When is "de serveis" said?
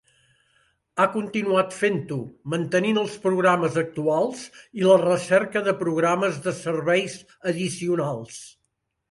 6.49-7.21